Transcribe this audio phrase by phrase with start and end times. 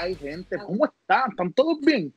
[0.00, 0.56] hay, gente?
[0.58, 1.30] ¿Cómo están?
[1.30, 2.12] ¿Están todos bien?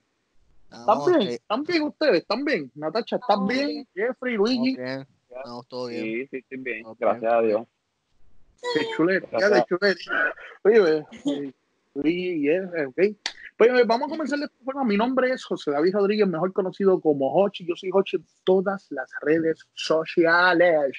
[0.65, 1.21] ¿Están Estamos, bien?
[1.21, 2.21] eh, ¿Están bien ustedes?
[2.21, 2.71] ¿Están bien?
[2.75, 3.67] Natacha, ¿estás Estamos bien?
[3.67, 3.87] bien.
[3.93, 6.03] Jeffrey, Luigi, bien, estamos todo bien.
[6.03, 6.85] Sí, sí, estoy bien.
[6.85, 6.97] Ok.
[6.99, 7.67] Gracias a Dios.
[8.75, 10.33] de chulería, de chulería.
[10.63, 11.53] Oye, eh,
[11.95, 13.17] Luigi, Jeff, ok.
[13.55, 14.83] Pues eh, vamos a comenzar de esta forma.
[14.83, 17.65] Mi nombre es José David Rodríguez, mejor conocido como Hochi.
[17.67, 20.95] Yo soy Hochi en todas las redes sociales.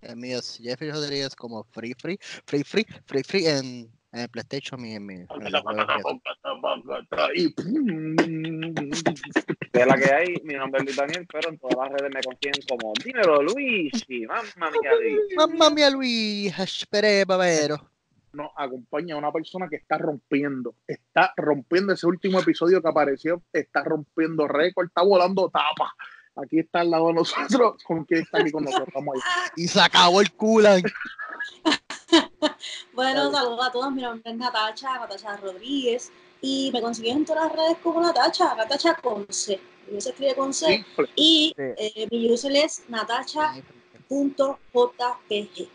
[0.00, 4.28] El mío es Jeffrey Rodríguez como Free Free, Free Free, Free Free en, en el
[4.28, 4.96] PlayStation mi...
[4.98, 5.26] pum.
[9.72, 12.20] De la que hay, mi nombre es Luis Daniel, pero en todas las redes me
[12.22, 15.20] consiguen como Dímelo Luigi, mamma mía Luis.
[15.36, 17.88] Mamma mía, Luis, esperé, babero.
[18.32, 23.84] nos acompaña una persona que está rompiendo, está rompiendo ese último episodio que apareció, está
[23.84, 25.92] rompiendo récord, está volando tapas.
[26.36, 28.88] Aquí está al lado de nosotros, con quien está aquí con nosotros.
[28.94, 29.20] Vamos ahí.
[29.56, 30.82] Y se acabó el culan.
[32.92, 33.36] Bueno, Dale.
[33.36, 33.92] saludos a todos.
[33.92, 36.10] Mi nombre es Natacha, Natacha Rodríguez.
[36.42, 39.60] Y me consigues en todas las redes como Natacha, Natacha con C.
[39.90, 40.84] Mi se escribe con C.
[41.16, 41.62] Y Sí.
[41.76, 45.68] eh, mi user es natacha.jpg.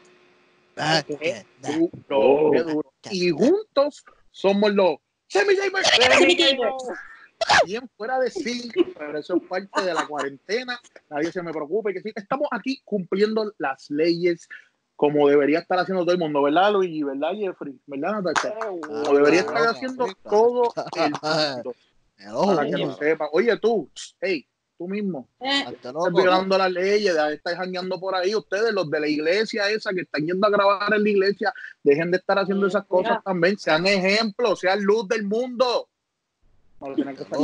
[0.78, 2.52] Ah, Qué qué duro, Oh.
[2.52, 2.94] qué duro.
[3.12, 4.96] Y juntos somos los.
[7.66, 10.80] Bien fuera de sí, pero eso es parte de la cuarentena.
[11.10, 11.94] Nadie se me preocupe.
[11.94, 14.48] Que sí, estamos aquí cumpliendo las leyes
[14.96, 17.04] como debería estar haciendo todo el mundo, ¿verdad, Luigi?
[17.04, 17.78] ¿Verdad, Jeffrey?
[17.86, 18.56] ¿Verdad, Natacha?
[18.60, 21.76] Como debería estar claro, haciendo todo el mundo.
[22.56, 23.30] Para que lo sepa.
[23.34, 23.90] Oye, tú,
[24.22, 28.34] hey, tú mismo, Eh, estás violando las leyes, de estar jangueando por ahí.
[28.36, 31.54] Ustedes, los de la iglesia esa que están yendo a grabar en la iglesia,
[31.84, 33.58] dejen de estar haciendo esas cosas también.
[33.58, 35.90] Sean ejemplos, sean luz del mundo.
[36.80, 37.40] No, lo tienen que estar.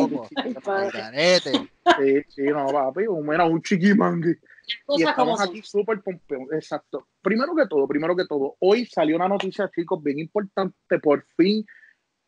[2.00, 4.40] Sí, sí, no, papi, mira, un chiquimangue.
[4.74, 5.50] Y cosas como estamos son.
[5.50, 6.52] aquí súper pompeos.
[6.52, 7.08] Exacto.
[7.22, 11.66] Primero que todo, primero que todo, hoy salió una noticia, chicos, bien importante, por fin,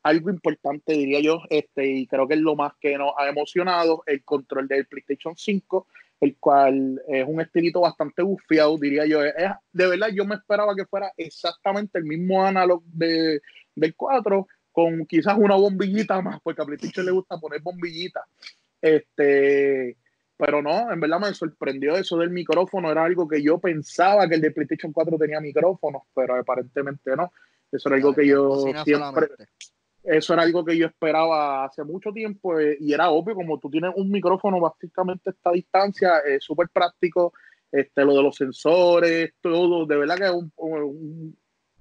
[0.04, 4.04] algo importante, diría yo, este, y creo que es lo más que nos ha emocionado,
[4.06, 5.88] el control del PlayStation 5,
[6.20, 9.24] el cual es un estilito bastante bufiado, diría yo.
[9.24, 13.42] Es, de verdad, yo me esperaba que fuera exactamente el mismo analog de,
[13.76, 18.24] del 4, con quizás una bombillita más, porque a PlayStation le gusta poner bombillitas.
[18.82, 19.96] Este,
[20.46, 22.92] pero no, en verdad me sorprendió eso del micrófono.
[22.92, 27.32] Era algo que yo pensaba que el de PlayStation 4 tenía micrófonos, pero aparentemente no.
[27.72, 29.46] Eso era algo que yo siempre, solamente.
[30.04, 33.70] eso era algo que yo esperaba hace mucho tiempo eh, y era obvio, como tú
[33.70, 37.34] tienes un micrófono básicamente a esta distancia, es súper práctico,
[37.72, 41.38] este, lo de los sensores, todo, de verdad que es un, un-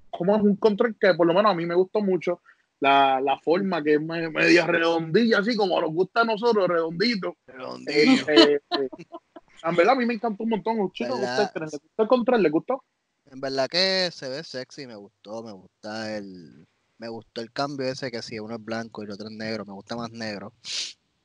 [0.08, 2.40] como es un control que por lo menos a mí me gustó mucho,
[2.82, 7.36] la, la forma que es me- media redondilla, así como nos gusta a nosotros, redondito.
[7.46, 8.28] Redondillo.
[8.28, 8.88] Eh, eh,
[9.62, 11.20] en verdad a mí me encantó un montón, chicos.
[11.20, 11.50] ¿ustedes?
[11.54, 12.42] ¿Les gustó el control?
[12.42, 12.82] ¿Les gustó?
[13.30, 16.66] En verdad que se ve sexy, me gustó, me gusta el
[16.98, 19.64] me gustó el cambio ese que si uno es blanco y el otro es negro,
[19.64, 20.52] me gusta más negro.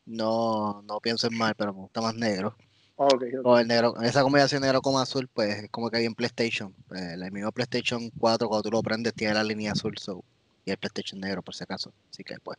[0.05, 2.55] No, no pienso en mal, pero me gusta más negro.
[2.95, 3.23] Ok.
[3.43, 6.73] O el negro, esa combinación negro con azul, pues es como que hay en PlayStation.
[6.87, 10.23] Pues, el mismo PlayStation 4 cuando tú lo prendes tiene la línea azul so,
[10.67, 11.91] y el PlayStation negro por si acaso.
[12.11, 12.57] Así que pues,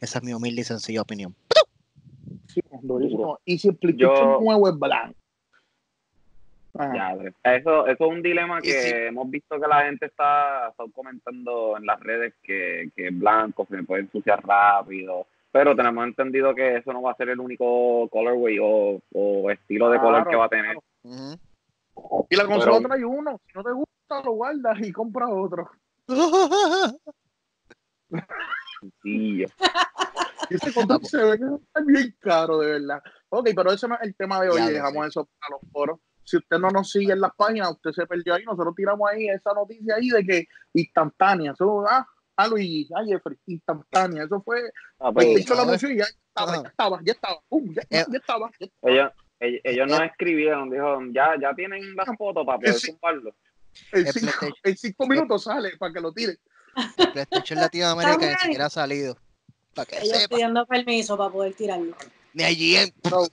[0.00, 1.34] esa es mi humilde y sencilla opinión.
[2.46, 2.60] Sí.
[3.46, 5.14] Y si el PlayStation Yo- nuevo es blanco.
[6.74, 7.34] Ya, Andrés.
[7.42, 11.76] eso, eso es un dilema que si- hemos visto que la gente está, está comentando
[11.76, 15.26] en las redes que, que es blanco, se me puede ensuciar rápido.
[15.50, 19.90] Pero tenemos entendido que eso no va a ser el único colorway o, o estilo
[19.90, 20.76] de color Claro, que va a tener.
[22.30, 23.40] Y la consola Pero- trae uno.
[23.46, 25.70] Si no te gusta, lo guardas y compras otro.
[29.02, 29.44] Sí, Y
[30.54, 33.02] ese control se ve que está bien caro, de verdad.
[33.28, 34.62] Ok, pero ese no es el tema de hoy.
[34.72, 36.00] Dejamos eso para los foros.
[36.24, 38.44] Si usted no nos sigue en las páginas, usted se perdió ahí.
[38.44, 41.52] Nosotros tiramos ahí esa noticia ahí de que instantánea.
[41.52, 42.06] Eso, ah,
[42.36, 44.24] ah, Luigi, ah, Jeffrey, instantánea.
[44.24, 44.70] Eso fue.
[44.98, 47.40] Ah, pues, la a anunció y ya estaba, ya estaba, ya estaba.
[47.48, 48.04] Pum, ya, ya, Eh.
[48.10, 48.50] ya estaba.
[48.60, 48.92] ya estaba.
[48.92, 52.92] ellos, ellos, ellos nos escribieron, dijeron, ya, ya tienen las fotos para poder Sí.
[52.92, 53.34] tumbarlo.
[53.92, 56.38] En el cinco, en cinco minutos sale para que lo tire.
[56.96, 59.16] El PlayStation Latinoamérica ni siquiera ha salido.
[59.74, 60.34] Para que Ellos sepa.
[60.36, 61.96] pidiendo permiso para poder tirarlo.
[62.34, 62.92] Ni allí en.
[63.08, 63.28] So,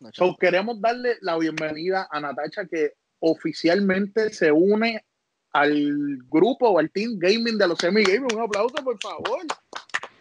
[0.00, 5.02] No, So, queremos darle la bienvenida a Natacha que oficialmente se une
[5.52, 8.34] al grupo o al team gaming de los semi gaming.
[8.34, 9.40] Un aplauso, por favor.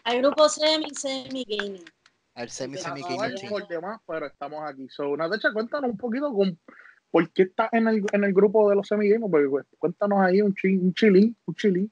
[0.06, 1.84] Hay grupo semi, semi gaming.
[2.36, 4.88] al semi semi gaming por demás, pero estamos aquí.
[4.90, 6.58] So, Natacha, cuéntanos un poquito con
[7.12, 9.30] por qué estás en el, en el grupo de los semi gaming.
[9.30, 11.92] Porque, pues, cuéntanos ahí un, chi- un chilín, un chilín.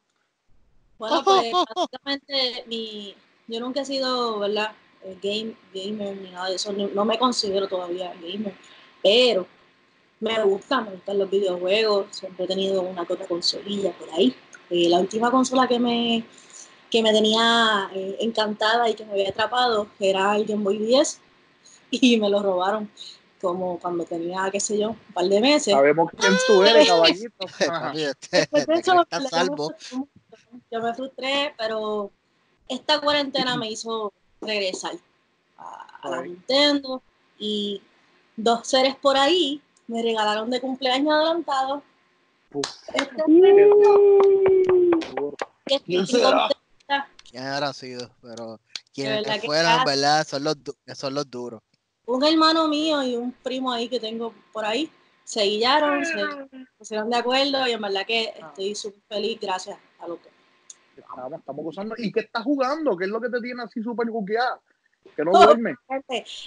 [1.01, 3.15] Bueno, pues básicamente mi,
[3.48, 4.71] yo nunca he sido, ¿verdad?
[5.03, 6.71] eh, Game, gamer ni nada de eso.
[6.71, 8.53] No, no me considero todavía gamer.
[9.01, 9.48] Pero
[10.19, 12.06] me gusta, me gustan los videojuegos.
[12.12, 14.36] Siempre he tenido una otra consolilla por ahí.
[14.69, 16.24] Eh, la última consola que me
[16.92, 21.19] que me tenía eh, encantada y que me había atrapado era el Game Boy 10
[21.89, 22.92] y me lo robaron
[23.42, 25.74] como cuando tenía, qué sé yo, un par de meses.
[25.74, 27.45] Sabemos quién tú eres, caballito.
[28.31, 29.06] Después de eso,
[30.71, 32.12] yo me frustré, pero
[32.68, 34.94] esta cuarentena me hizo regresar
[35.57, 37.03] a, a la Nintendo
[37.38, 37.81] y
[38.35, 41.83] dos seres por ahí me regalaron de cumpleaños adelantado.
[42.94, 43.23] Este
[45.85, 46.50] ¿Quién será?
[47.29, 48.09] ¿Quién habrá sido?
[48.21, 48.59] Pero
[48.94, 50.25] quienes que fueran, ¿verdad?
[50.25, 50.56] Son los,
[50.95, 51.62] son los duros.
[52.06, 54.89] Un hermano mío y un primo ahí que tengo por ahí
[55.24, 56.24] se guiaron, se
[56.77, 60.40] pusieron de acuerdo y en verdad que estoy súper feliz gracias a los dos.
[61.09, 61.95] Estamos, estamos gozando.
[61.98, 62.95] ¿Y qué estás jugando?
[62.98, 64.59] ¿Qué es lo que te tiene así súper juqueada?
[65.15, 65.75] Que no duerme.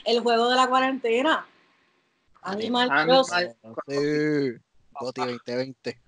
[0.05, 1.47] El juego de la cuarentena.
[2.43, 3.55] Animal, Crossing.
[3.89, 4.61] Sí.
[5.01, 5.99] Goti 2020.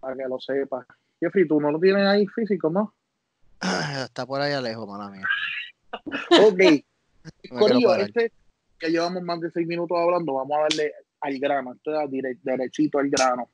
[0.00, 0.86] Para que lo sepas.
[1.20, 2.94] Jeffrey, tú no lo tienes ahí físico, ¿no?
[4.04, 5.26] Está por ahí lejos, mala mía.
[5.92, 6.60] ok.
[7.58, 8.32] Corillo, este
[8.78, 11.72] que llevamos más de seis minutos hablando, vamos a darle al grano.
[11.72, 13.48] Esto es derechito al grano.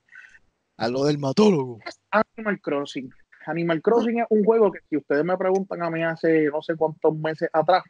[0.77, 1.79] A lo del matólogo.
[2.11, 3.13] Animal Crossing.
[3.47, 6.77] Animal Crossing es un juego que si ustedes me preguntan a mí hace no sé
[6.77, 7.83] cuántos meses atrás,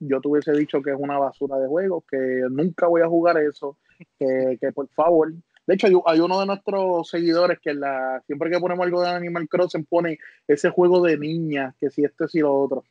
[0.00, 2.16] yo te hubiese dicho que es una basura de juego, que
[2.50, 3.78] nunca voy a jugar eso,
[4.18, 5.32] que, que por favor.
[5.66, 9.48] De hecho, hay, uno de nuestros seguidores que la, siempre que ponemos algo de Animal
[9.48, 12.84] Crossing pone ese juego de niñas, que si esto es y lo otro.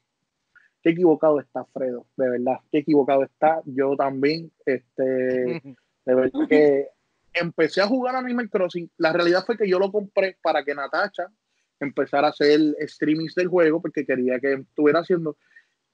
[0.84, 3.62] Qué equivocado está Fredo, de verdad, qué equivocado está.
[3.66, 6.90] Yo también, este, de verdad que
[7.34, 8.92] empecé a jugar Animal Crossing.
[8.98, 11.32] La realidad fue que yo lo compré para que Natacha
[11.80, 15.38] empezar a hacer streamings del juego porque quería que estuviera haciendo.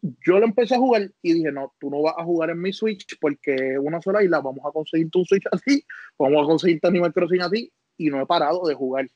[0.01, 2.73] Yo lo empecé a jugar y dije, no, tú no vas a jugar en mi
[2.73, 5.85] Switch porque una sola isla, vamos a conseguir tu Switch así,
[6.19, 9.07] vamos a conseguir tu Animal Crossing a ti y no he parado de jugar.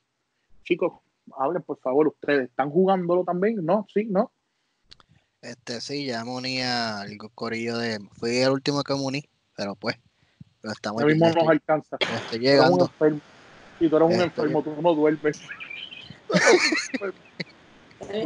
[0.64, 0.92] Chicos,
[1.36, 3.64] hablen por favor, ustedes, ¿están jugándolo también?
[3.64, 3.86] ¿No?
[3.92, 4.06] ¿Sí?
[4.06, 4.32] ¿No?
[5.42, 7.98] Este, sí, ya me uní al corillo de...
[8.12, 9.24] Fui el último que me uní,
[9.56, 9.96] pero pues,
[10.60, 11.02] pero estamos...
[11.02, 11.96] Ahora mismo nos alcanza.
[12.00, 12.90] Estoy llegando.
[13.80, 15.40] Y tú eres un este, enfermo, tú no duermes.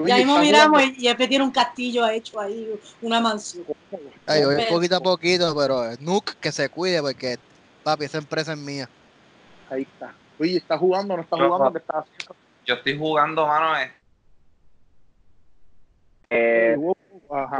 [0.06, 2.68] Ya mismo miramos y Efe tiene un castillo hecho ahí,
[3.00, 3.64] una mansión.
[4.26, 7.38] Ay, voy poquito a poquito, pero Nook que se cuide porque,
[7.82, 8.88] papi, esa empresa es mía.
[9.70, 10.14] Ahí está.
[10.38, 11.72] Oye, ¿está jugando o no está jugando?
[11.72, 12.36] ¿Qué está haciendo?
[12.64, 13.78] Yo estoy jugando, mano.
[13.78, 13.92] Eh.
[16.30, 16.76] Eh,
[17.30, 17.58] Ajá.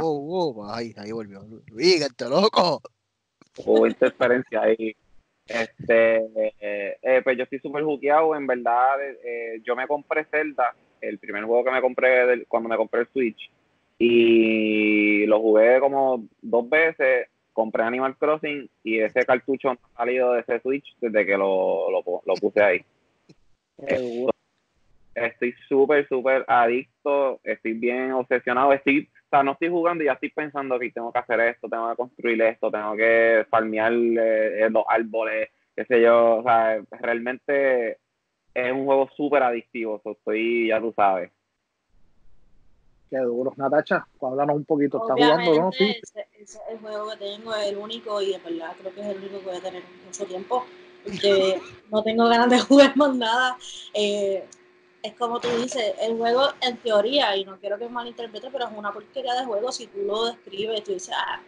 [0.71, 1.45] ahí, ahí volvió.
[1.75, 2.81] Fíjate, loco.
[3.57, 4.95] Hubo interferencia ahí.
[5.47, 6.23] Este,
[6.61, 11.43] eh, pues yo estoy súper juqueado, en verdad, eh, yo me compré Zelda, el primer
[11.43, 13.51] juego que me compré cuando me compré el Switch,
[13.99, 20.33] y lo jugué como dos veces, compré Animal Crossing y ese cartucho no ha salido
[20.33, 22.85] de ese Switch desde que lo, lo, puse ahí.
[25.15, 29.09] Estoy súper, súper adicto, estoy bien obsesionado, estoy
[29.41, 32.41] no estoy jugando y ya estoy pensando que tengo que hacer esto, tengo que construir
[32.41, 36.37] esto, tengo que farmear eh, los árboles, qué sé yo.
[36.37, 37.97] O sea, realmente
[38.53, 41.31] es un juego súper adictivo, estoy, ya tú sabes.
[43.09, 43.53] Qué duro.
[43.57, 44.97] Natacha, háblanos un poquito.
[44.97, 45.71] ¿Estás jugando, no?
[45.71, 45.95] Sí.
[46.01, 49.07] Ese, es el juego que tengo, es el único y de verdad creo que es
[49.07, 50.65] el único que voy a tener mucho tiempo.
[51.03, 53.57] Porque no tengo ganas de jugar más nada.
[53.93, 54.43] Eh,
[55.03, 58.71] es como tú dices, el juego en teoría, y no quiero que malinterprete, pero es
[58.73, 61.41] una porquería de juego si tú lo describes, tú dices, ah,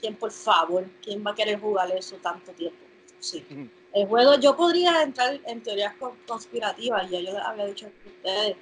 [0.00, 2.78] ¿quién por favor, quién va a querer jugar eso tanto tiempo?
[3.18, 3.44] Sí.
[3.92, 5.94] El juego, yo podría entrar en teorías
[6.26, 8.56] conspirativas, ya yo había dicho a ustedes,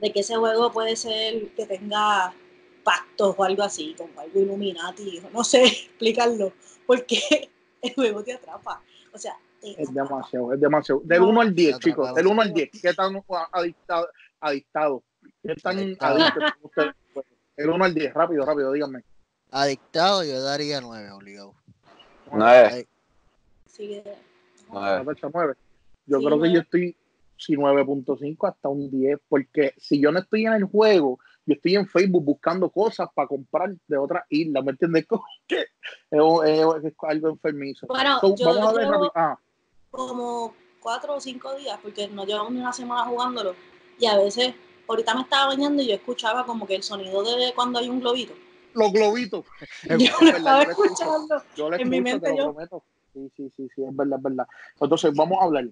[0.00, 2.34] de que ese juego puede ser que tenga
[2.82, 6.52] pactos o algo así, como algo Illuminati, no sé explicarlo,
[6.86, 7.20] porque
[7.82, 8.82] el juego te atrapa.
[9.12, 11.00] O sea, es demasiado, es demasiado.
[11.04, 13.22] Del 1 al 10, chicos, del 1 al 10, ¿qué tan
[13.52, 14.08] adictado?
[14.40, 15.02] adictado?
[15.42, 16.94] ¿Qué tan adicto ustedes?
[17.56, 19.02] Del 1 al 10, rápido, rápido, díganme.
[19.50, 21.54] Adictado, yo daría 9, obligado.
[22.32, 22.86] 9.
[23.66, 24.02] Sí,
[24.70, 25.54] 9.
[26.06, 26.96] Yo creo que yo estoy
[27.36, 31.76] si 9.5 hasta un 10, porque si yo no estoy en el juego, yo estoy
[31.76, 35.06] en Facebook buscando cosas para comprar de otras islas, ¿me entiendes?
[35.48, 37.86] es, es, algo enfermizo.
[37.86, 39.38] Bueno, yo, vamos a ver ah
[39.90, 43.54] como cuatro o cinco días, porque no llevamos ni una semana jugándolo.
[43.98, 44.54] Y a veces,
[44.86, 48.00] ahorita me estaba bañando y yo escuchaba como que el sonido de cuando hay un
[48.00, 48.34] globito.
[48.74, 49.44] Los globitos.
[49.98, 51.42] yo lo estaba escuchando.
[51.56, 52.84] Yo en mi mente, te lo prometo.
[53.12, 54.46] Sí, sí, sí, sí, es verdad, es verdad.
[54.80, 55.68] Entonces, vamos a hablar.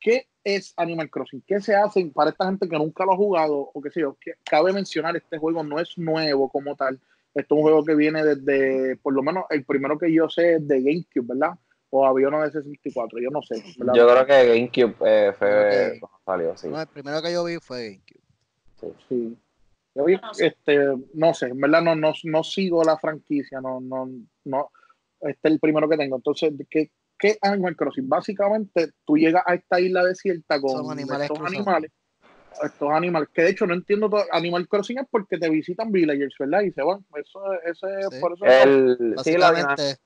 [0.00, 1.42] ¿Qué es Animal Crossing?
[1.46, 3.70] ¿Qué se hace para esta gente que nunca lo ha jugado?
[3.72, 7.00] O qué sé yo, que cabe mencionar, este juego no es nuevo como tal.
[7.34, 10.56] Esto es un juego que viene desde, por lo menos, el primero que yo sé
[10.56, 11.58] es de GameCube, ¿verdad?
[11.96, 13.62] O había uno de 64, yo no sé.
[13.94, 16.66] Yo creo que GameCube eh, fue cuando salió, sí.
[16.68, 18.00] el primero que yo vi fue
[18.80, 18.94] GameCube.
[19.08, 19.38] Sí.
[19.94, 20.46] Yo vi, No sé.
[20.48, 20.78] este,
[21.14, 24.08] no sé, en verdad no, no, no sigo la franquicia, no, no,
[24.44, 24.70] no,
[25.20, 26.16] este es el primero que tengo.
[26.16, 28.08] Entonces, ¿qué, qué es Animal Crossing?
[28.08, 31.56] Básicamente, tú llegas a esta isla desierta con Son animales estos cruzados.
[31.56, 31.92] animales,
[32.64, 36.34] estos animales, que de hecho no entiendo todo, Animal Crossing es porque te visitan villagers,
[36.40, 36.62] ¿verdad?
[36.62, 38.20] Y se van, eso, ese, Sí.
[38.20, 39.96] por eso El, sí, Básicamente,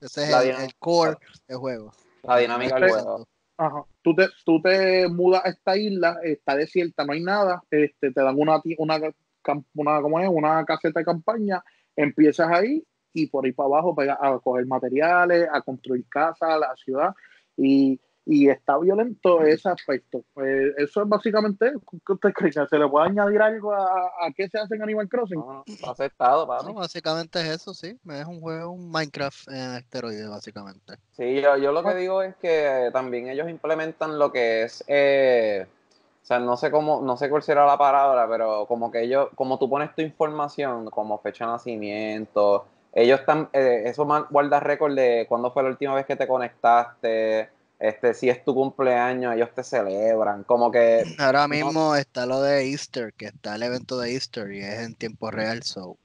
[0.00, 0.64] ese es la el, dinámica.
[0.66, 1.16] el core
[1.48, 1.92] del juego.
[2.22, 3.26] la dinámica del Este- juego.
[3.56, 3.84] Ajá.
[4.02, 8.22] Tú te, tú te mudas a esta isla, está desierta, no hay nada, este, te
[8.22, 8.98] dan una, ti- una,
[9.44, 10.28] cam- una, ¿cómo es?
[10.30, 11.62] una caseta de campaña,
[11.94, 16.74] empiezas ahí y por ahí para abajo pegas a coger materiales, a construir casas, la
[16.76, 17.14] ciudad,
[17.56, 18.00] y,
[18.30, 20.22] y está violento ese aspecto.
[20.34, 21.72] Pues eso es básicamente,
[22.06, 22.52] ¿qué usted cree?
[22.52, 25.40] ¿Se le puede añadir algo a, a qué se hace en Animal Crossing?
[25.40, 27.98] No, está aceptado, No, básicamente es eso, sí.
[28.08, 30.94] Es un juego, un Minecraft en esteroides, básicamente.
[31.10, 35.66] Sí, yo, yo lo que digo es que también ellos implementan lo que es, eh,
[36.22, 39.26] o sea, no sé cómo, no sé cuál será la palabra, pero como que ellos,
[39.34, 44.94] como tú pones tu información, como fecha de nacimiento, ellos están, eh, eso guarda récord
[44.94, 47.48] de cuándo fue la última vez que te conectaste,
[47.80, 52.70] este, si es tu cumpleaños, ellos te celebran, como que, Ahora mismo está lo de
[52.70, 55.96] Easter, que está el evento de Easter y es en tiempo real, so.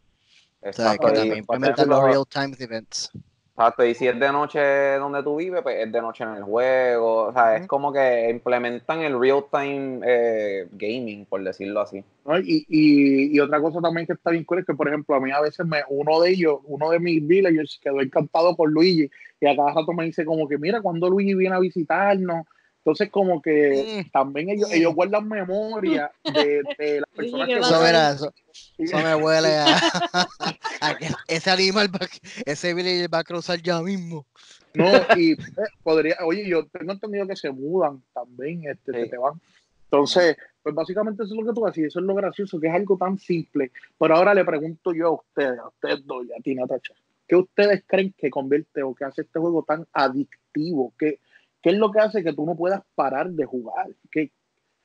[0.62, 3.12] O sea, que también implementan los lo- real time events.
[3.57, 4.59] Exacto, y si es de noche
[4.97, 7.24] donde tú vives, pues es de noche en el juego.
[7.27, 7.67] O sea, es Ujú.
[7.67, 12.03] como que implementan el real time eh, gaming, por decirlo así.
[12.25, 12.39] ¿no?
[12.39, 15.19] Y, y, y otra cosa también que está bien cool es que, por ejemplo, a
[15.21, 19.09] mí a veces me, uno de ellos, uno de mis villagers quedó encantado por Luigi
[19.39, 22.45] y a cada rato me dice como que, mira, cuando Luigi viene a visitarnos.
[22.86, 24.12] Entonces, como que Mm.
[24.12, 28.34] también ellos, ellos guardan memoria de, de las personas ¿qué que Eso, mira, eso,
[28.77, 29.75] eso me huele a,
[30.82, 32.08] a que ese animal, va,
[32.46, 34.27] ese villager va a cruzar ya mismo.
[34.75, 35.38] No, y eh,
[35.82, 38.98] podría, oye, yo tengo entendido que se mudan también, este, Sí.
[39.00, 39.42] que te van.
[39.86, 42.74] Entonces, pues básicamente eso es lo que tú haces, eso es lo gracioso, que es
[42.74, 43.72] algo tan simple.
[43.98, 46.94] Pero ahora le pregunto yo a ustedes, a ustedes dos y a ti, Natacha,
[47.27, 50.94] ¿qué ustedes creen que convierte o que hace este juego tan adictivo?
[51.00, 51.20] ¿Qué,
[51.65, 53.88] qué es lo que hace que tú no puedas parar de jugar?
[54.12, 54.31] ¿Qué,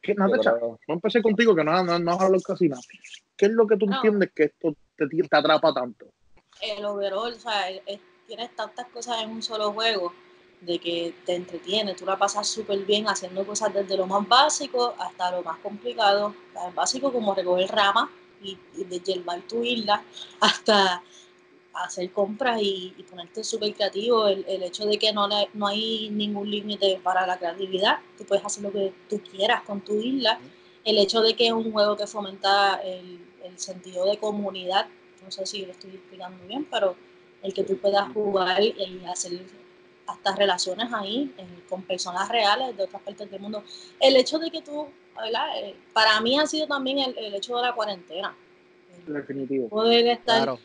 [0.00, 0.30] qué No
[0.88, 2.80] empecé contigo, que no, no, no has hablado casi nada.
[3.37, 3.96] ¿Qué es lo que tú No.
[3.96, 6.06] entiendes que esto te, te atrapa tanto?
[6.62, 10.14] el overall, o sea, es- es- tienes tantas cosas en un solo juego
[10.62, 14.94] de que te entretiene, tú la pasas súper bien haciendo cosas desde lo más básico
[14.99, 18.08] hasta lo más complicado, o sea, es básico como recoger ramas
[18.42, 19.00] y, y de
[19.46, 20.02] tu isla
[20.40, 21.02] hasta
[21.74, 25.66] hacer compras y, y ponerte súper creativo, el, el hecho de que no, le- no
[25.68, 29.94] hay ningún límite para la creatividad, tú puedes hacer lo que tú quieras con tu
[29.94, 30.38] isla,
[30.84, 34.86] el hecho de que es un juego que fomenta el, el sentido de comunidad,
[35.24, 36.96] no sé si lo estoy explicando bien, pero
[37.42, 39.32] el que tú puedas jugar y hacer
[40.06, 43.62] hasta relaciones ahí eh, con personas reales de otras partes del mundo.
[44.00, 45.46] El hecho de que tú, ¿verdad?
[45.62, 48.36] Eh, para mí ha sido también el, el hecho de la cuarentena.
[49.10, 49.68] El Definitivo.
[49.68, 50.58] poder estar, Claro,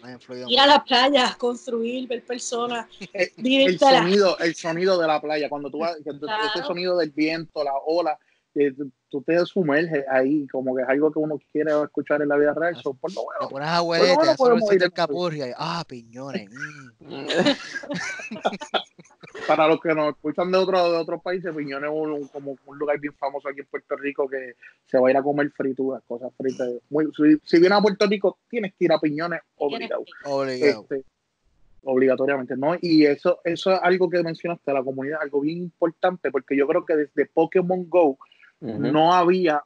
[0.47, 3.99] ir a la playa, construir, ver personas, el vivírtela.
[4.03, 6.19] sonido, el sonido de la playa, cuando tú vas, tú- ese
[6.51, 6.63] Claro.
[6.65, 8.17] sonido del viento, la ola,
[8.55, 8.73] que
[9.09, 12.53] tú, te sumerges ahí, como que es algo que uno quiere escuchar en la vida
[12.53, 12.75] real.
[12.77, 15.83] So, por lo Te bueno, pones a bueno, te das podemos ir el y, ah,
[15.87, 16.49] piñones.
[16.99, 17.25] mm.
[19.47, 22.55] para los que nos escuchan de, otro, de otros países, Piñón es un, un- como
[22.65, 25.51] un lugar bien famoso aquí en Puerto Rico que se va a ir a comer
[25.51, 26.69] frituras, cosas fritas.
[26.89, 30.05] Muy, si, si vienes a Puerto Rico, tienes que ir a Piñones obligado.
[30.23, 30.81] Obligado.
[30.89, 31.03] Este,
[31.85, 32.75] obligatoriamente, ¿no?
[32.81, 36.85] Y eso, eso es algo que mencionaste, la comunidad, algo bien importante, porque yo creo
[36.85, 38.17] que desde Pokémon Go
[38.91, 39.61] No había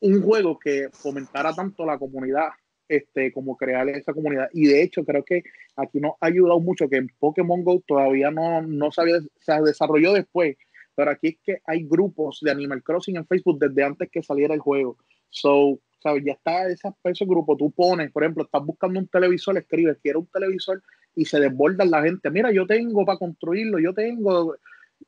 [0.00, 2.48] un juego que fomentara tanto la comunidad
[2.88, 4.48] este, como crear esa comunidad.
[4.52, 5.42] Y de hecho, creo que
[5.76, 9.60] aquí nos ha ayudado mucho que en Pokémon Go todavía no, no se, había- se
[9.62, 10.56] desarrolló después,
[10.94, 14.54] pero aquí es que hay grupos de Animal Crossing en Facebook desde antes que saliera
[14.54, 14.98] el juego.
[15.30, 16.22] So, ¿sabes?
[16.24, 17.56] Ya está esa, ese grupo.
[17.56, 20.82] Tú pones, por ejemplo, estás buscando un televisor, escribes, quiero un televisor
[21.16, 22.30] y se desbordan la gente.
[22.30, 24.54] Mira, yo tengo para construirlo, yo tengo.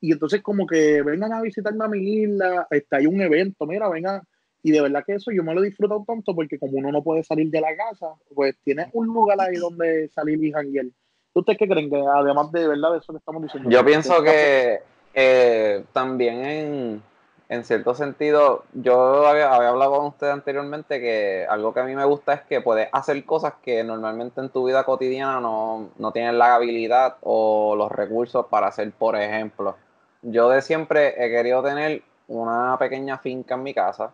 [0.01, 3.89] Y entonces, como que vengan a visitarme a mi isla, este, hay un evento, mira,
[3.89, 4.23] vengan.
[4.63, 7.03] Y de verdad que eso yo me lo he disfrutado tanto porque como uno no
[7.03, 10.87] puede salir de la casa, pues tiene un lugar ahí donde salir y janguear.
[11.35, 11.91] ¿Ustedes qué creen?
[11.91, 13.71] Que además de verdad de eso que estamos diciendo.
[13.71, 14.81] Yo pienso que
[15.15, 17.03] eh, también en,
[17.49, 21.95] en cierto sentido, yo había, había hablado con usted anteriormente que algo que a mí
[21.95, 26.13] me gusta es que puedes hacer cosas que normalmente en tu vida cotidiana no, no
[26.13, 29.77] tienes la habilidad o los recursos para hacer, por ejemplo.
[30.23, 34.11] Yo de siempre he querido tener una pequeña finca en mi casa,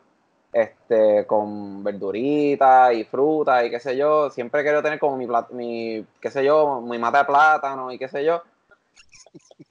[0.53, 4.29] este, con verduritas y frutas y qué sé yo.
[4.29, 7.99] Siempre he querido tener como mi, mi qué sé yo, mi mata de plátano y
[7.99, 8.43] qué sé yo.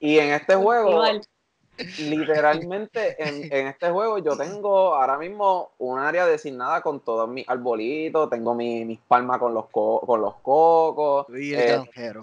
[0.00, 1.20] Y en este juego, Igual.
[1.98, 7.48] Literalmente en, en, este juego yo tengo ahora mismo un área designada con todos mis
[7.48, 11.26] arbolitos, tengo mi, mis palmas con los, co con los cocos.
[11.34, 11.78] Eh,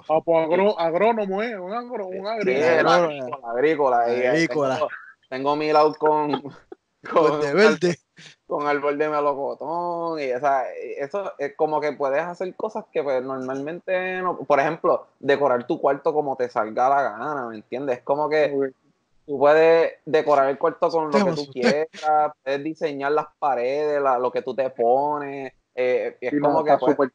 [0.10, 1.60] ah, pues agrónomo, ¿eh?
[1.60, 3.10] Un, agro, un agrícola.
[3.44, 4.76] agrícola, agrícola.
[4.76, 4.88] Tengo,
[5.30, 6.42] tengo, mi lado con,
[7.12, 7.98] con, de verde.
[8.46, 13.24] con árbol de melocotón y esa, eso es como que puedes hacer cosas que pues,
[13.24, 18.00] normalmente no, por ejemplo, decorar tu cuarto como te salga la gana, ¿me entiendes?
[18.00, 18.74] Es como que
[19.30, 24.32] tú puedes decorar el cuarto con lo que tú quieras, puedes diseñar las paredes, lo
[24.32, 27.12] que tú te pones, eh, es como que pues,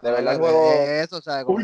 [0.00, 1.44] de verdad el juego eso, ¿sabes?
[1.44, 1.58] Como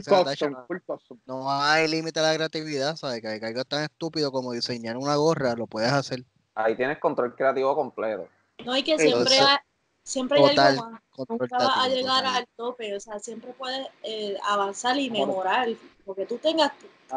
[1.25, 3.23] no hay límite a la creatividad, ¿sabes?
[3.23, 6.25] Que hay algo tan estúpido como diseñar una gorra, lo puedes hacer.
[6.55, 8.29] Ahí tienes control creativo completo.
[8.67, 9.57] No, hay que siempre, hay,
[10.03, 11.01] siempre hay algo más.
[11.27, 15.69] Nunca vas a llegar al tope, o sea, siempre puedes eh, avanzar y mejorar.
[16.05, 16.71] Porque tú tengas,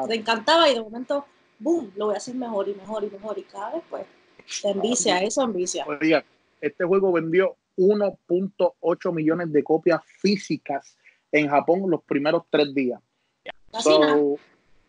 [0.08, 1.26] te encantaba y de momento
[1.64, 3.38] boom, lo voy a hacer mejor y mejor y mejor.
[3.40, 4.06] Y cada vez, pues,
[4.62, 5.86] te envicia, eso envicia.
[5.88, 6.24] Oiga,
[6.62, 10.98] este juego vendió 1.8 millones de copias físicas
[11.32, 13.02] en Japón los primeros tres días.
[13.80, 14.38] So,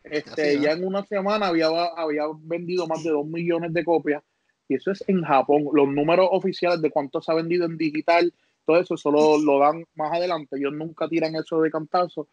[0.04, 4.22] este, ya en una semana había, había vendido más de 2 millones de copias
[4.68, 5.64] y eso es en Japón.
[5.72, 8.32] Los números oficiales de cuánto se ha vendido en digital,
[8.66, 10.56] todo eso solo lo dan más adelante.
[10.56, 12.28] Ellos nunca tiran eso de cantazo,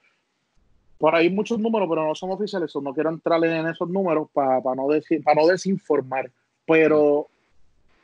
[1.02, 4.62] por ahí muchos números, pero no son oficiales, no quiero entrar en esos números para
[4.76, 6.32] no, decir, para no desinformar.
[6.68, 7.28] Pero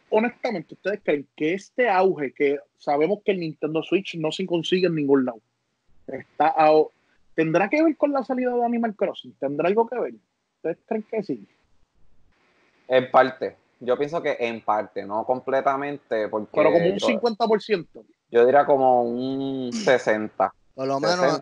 [0.10, 4.88] honestamente, ¿ustedes creen que este auge, que sabemos que el Nintendo Switch no se consigue
[4.88, 5.40] en ningún lado,
[6.08, 6.56] está
[7.36, 9.34] ¿tendrá que ver con la salida de Animal Crossing?
[9.34, 10.14] ¿Tendrá algo que ver?
[10.56, 11.48] ¿Ustedes creen que sí?
[12.88, 13.58] En parte.
[13.80, 16.30] Yo pienso que en parte, no completamente.
[16.30, 17.86] Porque pero como un 50%.
[18.32, 20.52] Yo diría como un 60%.
[20.74, 21.40] Por lo menos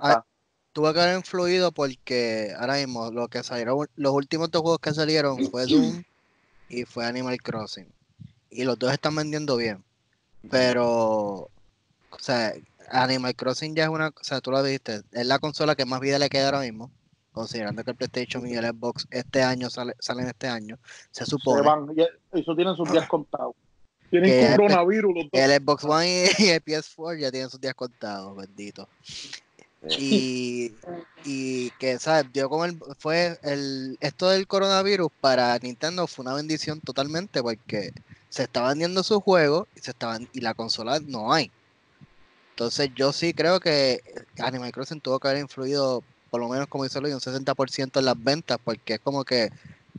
[0.75, 4.93] tuvo que haber influido porque ahora mismo lo que salieron, los últimos dos juegos que
[4.93, 6.03] salieron fue Doom
[6.67, 7.87] y fue Animal Crossing.
[8.49, 9.85] Y los dos están vendiendo bien.
[10.51, 11.49] Pero,
[12.09, 12.53] o sea,
[12.91, 16.01] Animal Crossing ya es una, o sea, tú lo dijiste, es la consola que más
[16.01, 16.91] vida le queda ahora mismo,
[17.31, 20.77] considerando que el PlayStation y el Xbox este año sale, salen este año,
[21.09, 21.61] se supone.
[21.61, 21.87] Se van,
[22.33, 23.55] eso tienen sus días contados.
[24.09, 25.41] Tienen coronavirus los dos.
[25.41, 28.89] El Xbox One y el PS4 ya tienen sus días contados, bendito.
[29.97, 30.73] Y,
[31.23, 32.31] y que, ¿sabes?
[32.33, 37.91] Dio como el, fue el, esto del coronavirus para Nintendo fue una bendición totalmente porque
[38.29, 41.51] se está vendiendo su juego y, se estaban, y la consola no hay.
[42.51, 44.01] Entonces yo sí creo que
[44.39, 48.05] Animal Crossing tuvo que haber influido, por lo menos como dice Luis, un 60% en
[48.05, 49.51] las ventas porque es como que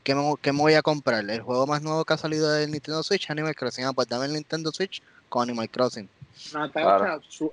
[0.02, 1.28] ¿qué me, ¿qué me, voy a comprar?
[1.28, 3.84] El juego más nuevo que ha salido del Nintendo Switch, Animal Crossing.
[3.84, 6.08] Ah, pues dame el Nintendo Switch con Animal Crossing.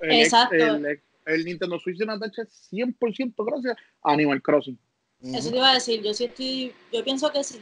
[0.02, 4.78] Exacto el Nintendo Switch de Natasha es 100% gracias a Animal Crossing.
[5.22, 7.58] Eso te iba a decir, yo sí estoy, yo pienso que sí,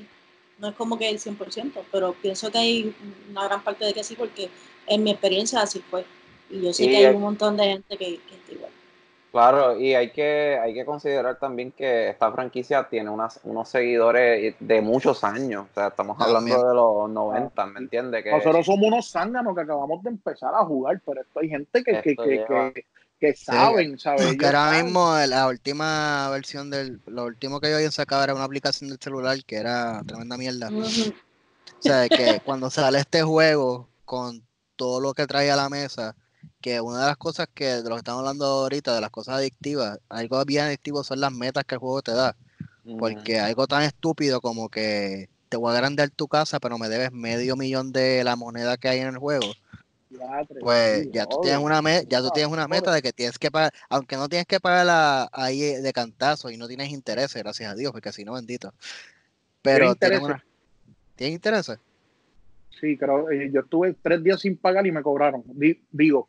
[0.58, 2.94] no es como que el 100%, pero pienso que hay
[3.30, 4.48] una gran parte de que sí, porque
[4.86, 6.04] en mi experiencia así fue.
[6.50, 8.72] Y yo sé que hay un montón de gente que, que está igual.
[9.32, 14.54] Claro, y hay que, hay que considerar también que esta franquicia tiene unas, unos seguidores
[14.60, 15.66] de muchos años.
[15.70, 18.26] O sea, estamos hablando de los 90, ¿me entiendes?
[18.26, 22.02] Nosotros somos unos zánganos que acabamos de empezar a jugar, pero esto hay gente que,
[22.02, 22.84] que, que,
[23.22, 24.36] que saben, ¿sabes?
[24.36, 28.42] Que ahora mismo la última versión del, lo último que yo había sacado era una
[28.42, 30.70] aplicación del celular que era tremenda mierda.
[30.70, 30.82] O
[31.78, 36.16] sea, que cuando sale este juego con todo lo que trae a la mesa,
[36.60, 39.36] que una de las cosas que, de lo que estamos hablando ahorita, de las cosas
[39.36, 42.34] adictivas, algo bien adictivo son las metas que el juego te da.
[42.98, 47.12] Porque algo tan estúpido como que te voy a agrandar tu casa, pero me debes
[47.12, 49.46] medio millón de la moneda que hay en el juego
[50.60, 53.50] pues ya tú tienes una meta, ya tú tienes una meta de que tienes que
[53.50, 57.74] pagar, aunque no tienes que pagar ahí de cantazo y no tienes interés, gracias a
[57.74, 58.72] Dios, porque si no, bendito.
[59.62, 60.22] Pero tienes
[61.14, 61.72] ¿Tienes interés?
[62.80, 65.44] Sí, creo, eh, yo estuve tres días sin pagar y me cobraron.
[65.90, 66.28] Digo,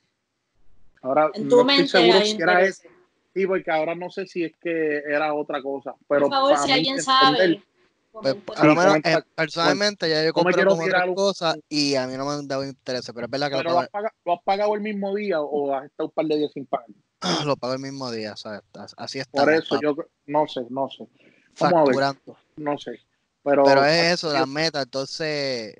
[1.01, 2.89] ahora no estoy seguro si era ese.
[3.33, 5.95] Sí, porque ahora no sé si es que era otra cosa.
[6.07, 7.63] Pero Por favor, si alguien sabe.
[8.21, 12.15] Pues, a lo menos, eh, personalmente, ya yo compré como otra cosa y a mí
[12.15, 14.75] no me han dado interés, pero es verdad que lo, has pagado, lo, has pagado,
[14.75, 16.87] el mismo día o has estado un par de días sin pagar?
[17.45, 18.61] lo pago el mismo día, ¿sabes?
[18.97, 19.43] Así está.
[19.43, 19.95] Por eso yo
[20.27, 21.07] no sé, no sé.
[21.59, 22.15] Vamos a ver.
[22.57, 22.99] No sé.
[23.43, 24.83] Pero, pero es eso, la meta.
[24.83, 25.75] Entonces,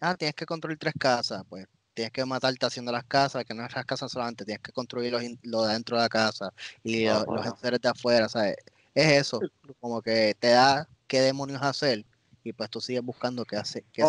[0.00, 3.64] ah, tienes que construir tres casas, pues tienes que matarte haciendo las casas, que no
[3.64, 7.06] es las casas solamente, tienes que construir lo, lo de dentro de la casa y
[7.06, 8.56] los, los de afuera, ¿sabes?
[8.94, 9.40] Es eso,
[9.80, 12.04] como que te da qué demonios hacer
[12.44, 13.84] y pues tú sigues buscando qué hacer.
[13.92, 14.02] Qué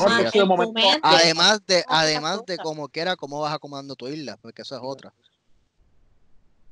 [1.02, 5.13] Además de, además de como quiera, cómo vas acomodando tu isla, porque eso es otra.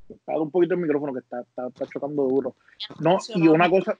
[0.10, 2.56] Está un poquito el micrófono que está, está, chocando duro.
[3.00, 3.98] No, y una cosa,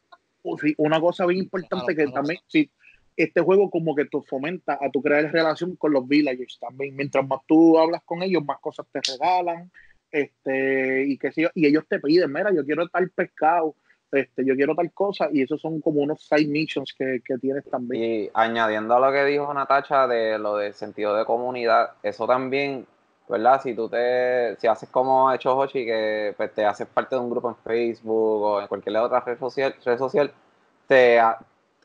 [0.78, 2.70] una cosa bien importante que también, si,
[3.16, 6.96] este juego como que te fomenta a tu crear relación con los villagers también.
[6.96, 9.72] Mientras más tú hablas con ellos, más cosas te regalan,
[10.12, 13.76] este, y que y ellos te piden, mira, yo quiero tal pescado,
[14.14, 17.66] este, yo quiero tal cosa, y esos son como unos side missions que, que tienes
[17.70, 18.04] también.
[18.04, 22.86] Y añadiendo a lo que dijo Natacha de lo del sentido de comunidad, eso también,
[23.28, 23.62] ¿verdad?
[23.62, 27.22] Si tú te, si haces como ha hecho Hochi, que pues, te haces parte de
[27.22, 30.34] un grupo en Facebook o en cualquier otra red social, red social
[30.88, 31.20] te,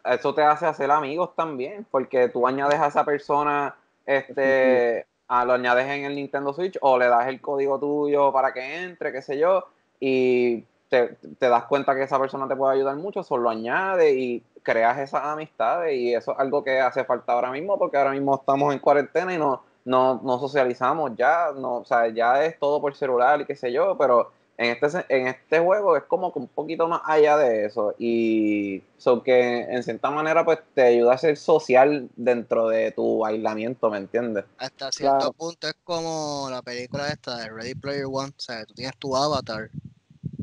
[0.05, 3.75] eso te hace hacer amigos también, porque tú añades a esa persona,
[4.07, 8.53] este, a, lo añades en el Nintendo Switch o le das el código tuyo para
[8.53, 9.67] que entre, qué sé yo,
[10.01, 14.43] y te, das cuenta que esa persona te puede ayudar mucho, solo lo añades y
[14.63, 18.37] creas esas amistades y eso es algo que hace falta ahora mismo porque ahora mismo
[18.37, 22.81] estamos en cuarentena y no, no, no socializamos ya, no, o sea, ya es todo
[22.81, 26.41] por celular y qué sé yo, pero en este, en este juego es como que
[26.41, 31.15] un poquito más allá de eso y so que en cierta manera pues te ayuda
[31.15, 34.45] a ser social dentro de tu aislamiento, ¿me entiendes?
[34.59, 38.75] Hasta cierto punto es como la película esta de Ready Player One, o sea, tú
[38.75, 39.71] tienes tu avatar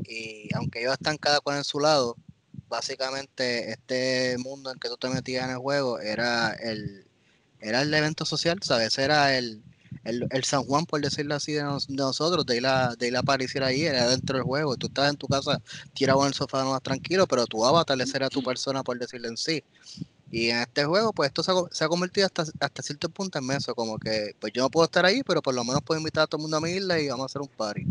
[0.08, 2.16] y aunque ellos están cada cual en su lado,
[2.68, 7.06] básicamente este mundo en que tú te metías en el juego era el,
[7.60, 8.98] era el evento social, ¿sabes?
[8.98, 9.62] Era el
[10.06, 13.62] el, San Juan, por decirlo así, de, nosotros, de ir, a, de ir a aparecer
[13.62, 14.76] ahí, era dentro del juego.
[14.76, 15.60] Tú estás en tu casa
[15.94, 19.36] tirado en el sofá más tranquilo, pero tu avatar era tu persona, por decirlo en
[19.36, 19.62] sí.
[20.30, 23.74] Y en este juego, pues esto se ha, convertido hasta, hasta cierto punto en eso,
[23.74, 26.26] como que pues yo no puedo estar ahí, pero por lo menos puedo invitar a
[26.26, 27.86] todo el mundo a mi isla y vamos a hacer un party.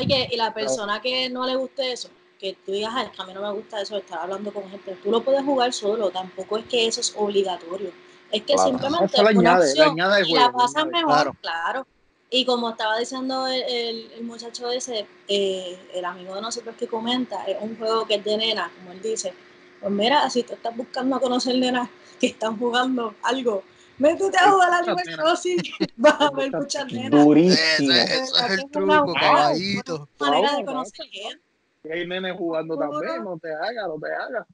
[0.00, 3.22] Y, que, y la persona que no le guste eso, que tú digas, es que
[3.22, 6.10] a mí no me gusta eso, estar hablando con gente, tú lo puedes jugar solo,
[6.10, 7.92] tampoco es que eso es obligatorio
[8.32, 11.86] es que simplemente una opción y la pasan mejor, claro.
[12.30, 17.44] Y como estaba diciendo el, el, muchacho ese, eh, el amigo de nosotros que comenta,
[17.44, 19.34] es un juego que es de nena, como él dice.
[19.78, 23.62] Pues mira, si tú estás buscando a conocer nenas que están jugando algo,
[23.98, 25.62] métete a jugar al Animal Crossing,
[25.96, 27.24] vas a ver muchas nenas.
[27.24, 27.92] Durísimo.
[27.92, 30.08] Ese, es el truco, caballito.
[30.18, 31.92] Manera de conocer gente.
[31.92, 34.46] Hay nenes jugando también, no te hagas, no te hagas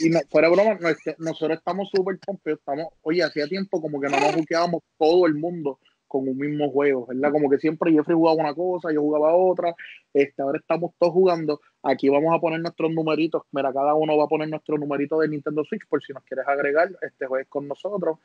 [0.00, 0.76] y no, fuera broma,
[1.18, 2.58] nosotros estamos súper pompeos.
[2.58, 5.78] Estamos, oye, hacía tiempo como que no nos jugábamos todo el mundo
[6.14, 7.32] con un mismo juego, ¿verdad?
[7.32, 9.74] Como que siempre Jeffrey jugaba una cosa, yo jugaba otra.
[10.12, 11.60] Este, ahora estamos todos jugando.
[11.82, 13.42] Aquí vamos a poner nuestros numeritos.
[13.50, 16.46] Mira, cada uno va a poner nuestro numerito de Nintendo Switch por si nos quieres
[16.46, 16.88] agregar.
[17.02, 18.18] Este jueves con nosotros.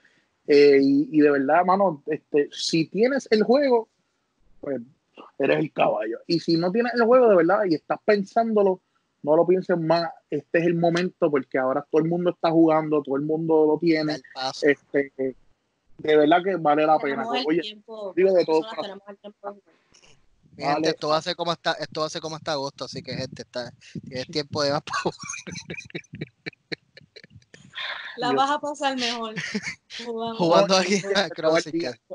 [0.46, 3.90] Eh, y, de verdad, mano, este, si tienes el juego,
[4.62, 4.80] pues
[5.40, 6.20] eres el caballo.
[6.28, 8.82] Y si no tienes el juego de verdad y estás pensándolo,
[9.24, 13.02] no lo piensen más, este es el momento porque ahora todo el mundo está jugando,
[13.02, 14.18] todo el mundo lo tiene.
[14.62, 15.12] Este,
[16.00, 17.28] de verdad que vale la pena.
[17.46, 17.62] Oye,
[18.16, 18.62] digo de todo.
[20.58, 23.02] Gente, esto va a ser como hasta, esto va a ser como hasta agosto, así
[23.02, 23.72] que gente, está,
[24.08, 24.84] tienes tiempo de más
[28.18, 29.36] La vas a pasar mejor
[30.38, 31.02] jugando, aquí.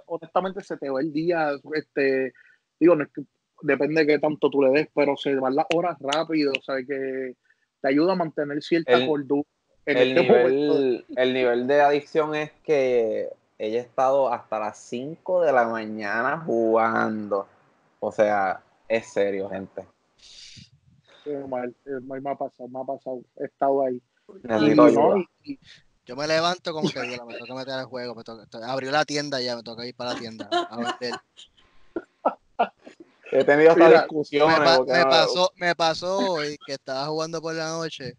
[0.07, 2.35] honestamente se te va el día, este,
[2.79, 3.23] digo, no es que
[3.63, 6.77] depende de qué tanto tú le des, pero se van las horas rápido, o sea,
[6.87, 7.37] que
[7.81, 9.49] te ayuda a mantener cierta cordura.
[9.87, 15.43] El, este nivel, el nivel de adicción es que ella ha estado hasta las 5
[15.43, 17.47] de la mañana jugando.
[18.01, 19.87] O sea, es serio, gente.
[21.49, 23.21] mal, me ha pasado, me ha pasado.
[23.37, 24.03] He estado ahí.
[26.07, 29.41] yo me levanto como que me toca meter el juego, me toca, abrió la tienda
[29.41, 31.15] ya, me toca ir para la tienda a vender.
[33.33, 34.49] He tenido esta discusión.
[34.49, 38.17] Me, pasó, me pasó hoy que estaba jugando por la noche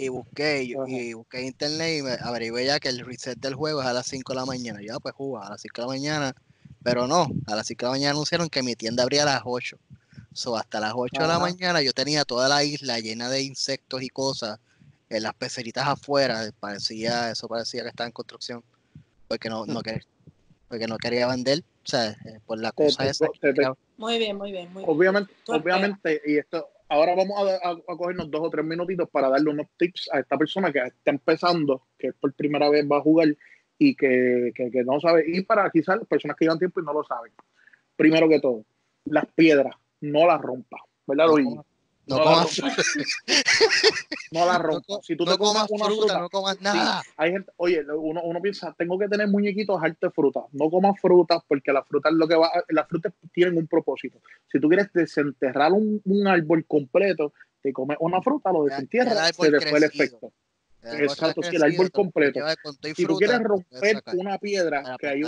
[0.00, 3.86] y busqué, y, busqué internet y me averigué ya que el reset del juego es
[3.86, 4.80] a las 5 de la mañana.
[4.82, 6.34] Ya pues juega a las 5 de la mañana,
[6.82, 9.42] pero no, a las 5 de la mañana anunciaron que mi tienda abría a las
[9.44, 9.78] 8.
[10.32, 14.02] So, hasta las 8 de la mañana yo tenía toda la isla llena de insectos
[14.02, 14.58] y cosas,
[15.10, 18.64] en las peceritas afuera, parecía, eso parecía que estaba en construcción,
[19.28, 20.06] porque no, no, quería,
[20.68, 23.26] porque no quería vender, o sea, eh, por la cosa esa.
[23.98, 24.72] Muy bien, muy bien.
[24.72, 29.28] Muy obviamente, obviamente, y esto, ahora vamos a, a, cogernos dos o tres minutitos para
[29.28, 33.02] darle unos tips a esta persona que está empezando, que por primera vez va a
[33.02, 33.28] jugar
[33.78, 36.92] y que, que, que no sabe, y para quizás personas que llevan tiempo y no
[36.92, 37.32] lo saben.
[37.96, 38.64] Primero que todo,
[39.04, 41.46] las piedras, no las rompas, ¿verdad, Luis?
[42.06, 42.68] No, comas No
[44.32, 45.04] la rompas.
[45.04, 47.02] si tú te comas una fruta, no comas nada.
[47.16, 50.40] hay gente, oye, uno, uno, piensa, tengo que tener muñequitos de fruta.
[50.52, 54.20] No comas frutas porque las frutas lo que va, las frutas tienen un propósito.
[54.50, 59.50] Si tú quieres desenterrar un, un árbol completo, te comes una fruta, lo desentierras, se
[59.50, 60.32] le fue el efecto.
[60.82, 62.40] Exacto, si el árbol completo.
[62.94, 65.22] Si tú quieres romper una piedra, que hay,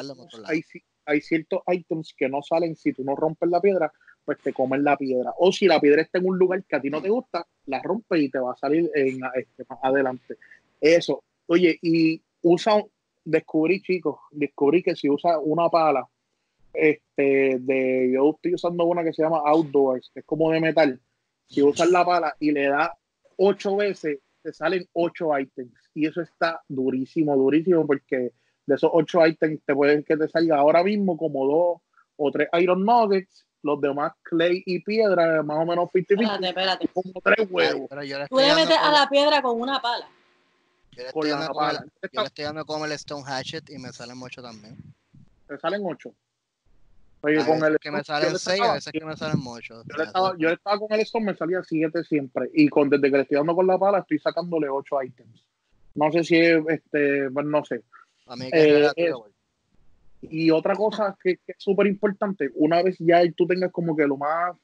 [0.46, 0.62] hay,
[1.04, 3.92] hay ciertos items que no salen si tú no rompes la piedra,
[4.24, 5.32] pues te comen la piedra.
[5.38, 7.80] O si la piedra está en un lugar que a ti no te gusta, la
[7.82, 10.36] rompes y te va a salir en, este, más adelante.
[10.80, 11.22] Eso.
[11.46, 12.82] Oye, y usa,
[13.24, 16.06] descubrí, chicos, descubrí que si usa una pala,
[16.72, 21.00] este, de, yo estoy usando una que se llama Outdoors, que es como de metal.
[21.46, 22.90] Si usas la pala y le das
[23.36, 25.90] ocho veces, te salen ocho items.
[25.94, 28.32] Y eso está durísimo, durísimo, porque
[28.66, 31.80] de esos ocho ítems te pueden que te salga ahora mismo como dos
[32.16, 36.88] o tres Iron Nuggets, los demás Clay y piedra, más o menos 50 Espérate, espérate.
[36.88, 37.86] como tres huevos.
[37.88, 40.08] Pero yo le Tú estoy le dando metes a con- la piedra con una pala.
[40.92, 41.86] yo le con estoy la dando con el- pala.
[42.12, 44.76] yo le estoy dando como el Stone Hatchet y me salen mucho también.
[45.48, 46.12] Te salen ocho.
[47.24, 49.16] Oye, A con veces el que me yo salen le 6, a veces que me
[49.16, 49.82] salen 8.
[49.86, 52.50] Yo le estaba, yo le estaba con el Stone, me salía 7 siempre.
[52.52, 55.46] Y con, desde que le estoy dando con la pala, estoy sacándole 8 items.
[55.94, 57.82] No sé si es, este, bueno, no sé.
[58.26, 59.31] A mí que eh, relativo, es- güey.
[60.22, 64.16] Y otra cosa que, es súper importante, una vez ya tú tengas como que lo
[64.16, 64.56] más,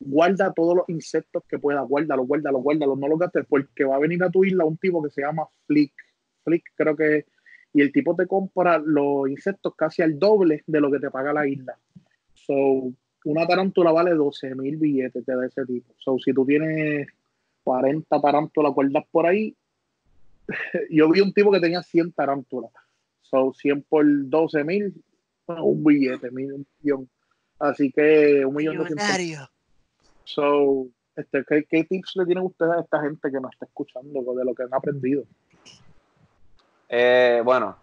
[0.00, 4.00] guarda todos los insectos que puedas, guárdalos, guárdalos, guárdalos, no los gastes, porque va a
[4.00, 5.92] venir a tu isla un tipo que se llama Flick.
[6.44, 7.26] Flick creo que
[7.74, 11.32] y el tipo te compra los insectos casi al doble de lo que te paga
[11.32, 11.76] la isla.
[12.34, 12.92] So,
[13.24, 15.92] una tarántula vale 12 mil billetes de ese tipo.
[15.98, 17.08] So, si tú tienes
[17.64, 19.56] 40 tarántulas guardas por ahí,
[20.90, 22.70] yo vi un tipo que tenía 100 tarántulas.
[23.24, 24.94] So, 100 por 12 mil,
[25.46, 27.08] un billete, mil, un millón.
[27.58, 29.06] Así que un millón doscientos.
[30.24, 34.34] So, este, ¿qué, ¿qué tips le tienen ustedes a esta gente que nos está escuchando
[34.34, 35.24] de lo que han aprendido?
[36.88, 37.76] Eh, bueno,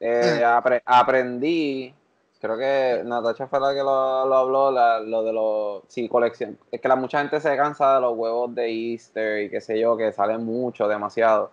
[0.00, 0.44] eh, Eh.
[0.44, 1.92] apre- aprendí,
[2.40, 6.58] creo que Natacha fue la que lo, lo habló, la- lo de los, sí, colección.
[6.70, 9.80] Es que la, mucha gente se cansa de los huevos de Easter y qué sé
[9.80, 11.50] yo, que salen mucho, demasiado.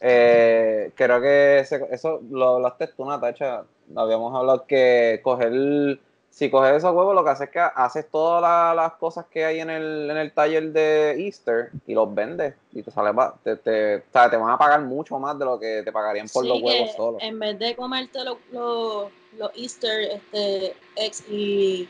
[0.00, 3.64] Eh, creo que ese- eso lo hablaste tú, Natacha.
[3.94, 5.98] Habíamos hablado que coger,
[6.30, 9.44] si coges esos huevos, lo que haces es que haces todas la- las cosas que
[9.44, 13.10] hay en el, en el taller de Easter y los vendes y te sale,
[13.42, 16.28] te, te, o sea, te van a pagar mucho más de lo que te pagarían
[16.28, 17.22] por Sí, los huevos que solos.
[17.22, 21.88] En vez de comerte los los los Easter este, eggs y.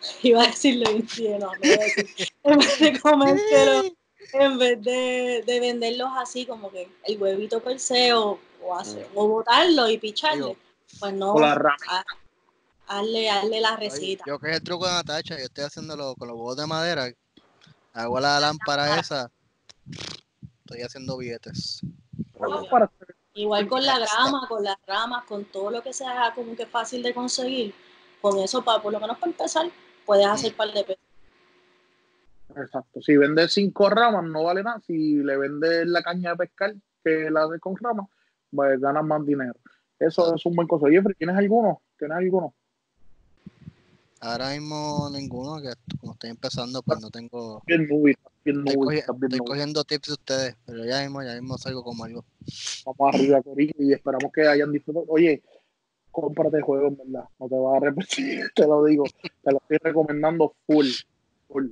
[0.22, 2.06] Iba a decirlo bien, no, no iba a decir.
[2.42, 3.82] En vez de comértelo,
[4.32, 9.08] en vez de, de venderlos así, como que el huevito per se o, o, hacer-
[9.14, 10.56] o botarlo y picharle,
[11.00, 11.76] pues no, O la rama.
[11.88, 12.04] ha-
[12.86, 14.24] hazle, hazle la Oye, receta.
[14.26, 17.10] Yo que es el truco de Natacha, yo estoy haciéndolo con los huevos de madera.
[17.92, 19.30] Hago la lámpara esa.
[20.64, 21.80] Estoy haciendo billetes.
[22.38, 22.68] Obvio.
[23.34, 27.02] Igual con la grama, con las ramas, con todo lo que sea como que fácil
[27.02, 27.74] de conseguir,
[28.20, 29.70] con eso, para, por lo menos para empezar,
[30.04, 31.02] puedes hacer un par de pesos.
[32.56, 33.00] Exacto.
[33.02, 34.80] Si vendes cinco ramas, no vale nada.
[34.86, 38.06] Si le vendes la caña de pescar, que la haces con ramas,
[38.50, 39.54] pues ganas más dinero.
[39.98, 40.88] Eso es un buen cosa.
[40.88, 41.82] Jeffrey, ¿tienes alguno?
[41.98, 42.54] ¿Tienes alguno?
[44.20, 47.60] Ahora mismo ninguno, que como estoy empezando, pues no tengo.
[47.66, 49.04] Bien nubis, bien Estoy, nubis,
[49.44, 52.24] cogiendo tips de ustedes, pero ya mismo, ya mismo salgo como algo.
[52.86, 55.06] Vamos arriba, Corillo, y esperamos que hayan disfrutado.
[55.08, 55.42] Oye,
[56.12, 57.28] cómprate juegos, en ¿verdad?
[57.40, 59.04] No te vas a arrepentir, te lo digo.
[59.42, 60.86] Te lo estoy recomendando full,
[61.48, 61.70] full.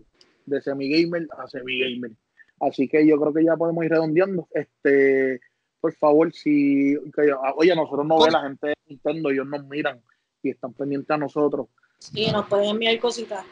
[0.50, 2.12] De semi-gamer a semi-gamer.
[2.60, 4.48] Así que yo creo que ya podemos ir redondeando.
[4.52, 5.40] Este,
[5.80, 6.96] por favor, si.
[7.14, 10.00] que- oye, nosotros no ve la gente de Nintendo, ellos nos miran
[10.42, 11.68] y están pendientes a nosotros.
[11.98, 13.44] Sí, nos pueden enviar cositas.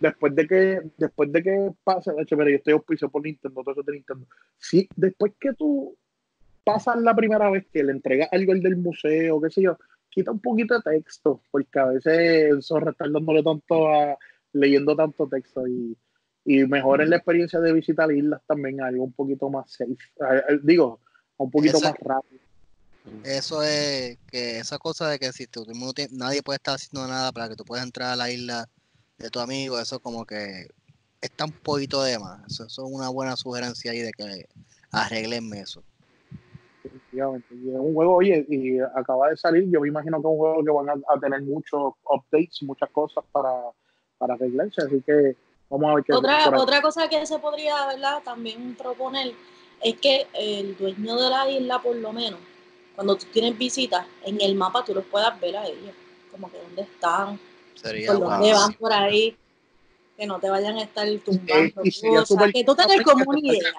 [0.00, 3.62] después de que después de que pase, de hecho, mira, yo estoy auspiciado por Nintendo,
[3.62, 4.26] todo eso es de Nintendo.
[4.56, 5.96] Sí, después que tú
[6.64, 9.76] pasas la primera vez que le entregas algo al del museo, qué sé yo,
[10.08, 14.16] quita un poquito de texto, porque a veces zorra estar dándole tanto a
[14.52, 15.96] leyendo tanto texto y,
[16.44, 19.96] y mejoren la experiencia de visitar islas también algo un poquito más safe.
[20.62, 21.00] Digo,
[21.36, 22.40] un poquito Esa- más rápido.
[23.24, 27.06] Eso es que esa cosa de que si tú no tienes- nadie puede estar haciendo
[27.08, 28.68] nada para que tú puedas entrar a la isla
[29.18, 30.66] de tu amigo, eso como que
[31.20, 32.40] está un poquito de más.
[32.46, 34.46] Eso, eso es una buena sugerencia ahí de que
[34.92, 35.82] arreglen eso.
[36.84, 37.54] Efectivamente.
[37.54, 40.38] Y es un juego, oye, y acaba de salir, yo me imagino que es un
[40.38, 43.50] juego que van a, a tener muchos updates, muchas cosas para,
[44.18, 45.36] para arreglarse, así que
[45.68, 48.22] vamos a ver qué Otra, otra cosa que se podría ¿verdad?
[48.24, 49.34] también proponer
[49.82, 52.40] es que el dueño de la isla, por lo menos,
[52.94, 55.94] cuando tú tienes visitas, en el mapa tú los puedas ver a ellos,
[56.30, 57.38] como que dónde están,
[57.74, 59.36] Sería por dónde van por ahí,
[60.16, 63.72] que no te vayan a estar tumbando y cosas, que tú tenés como una idea.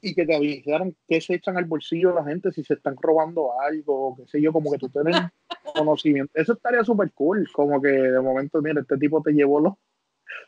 [0.00, 3.60] Y que te avisaran qué se echan al bolsillo la gente, si se están robando
[3.60, 5.16] algo, qué sé yo, como que tú tienes
[5.74, 6.30] conocimiento.
[6.34, 9.74] Eso estaría súper cool, como que de momento, mira, este tipo te llevó los,